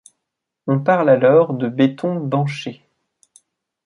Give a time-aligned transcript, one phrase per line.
[0.65, 2.81] On parle alors de béton banché.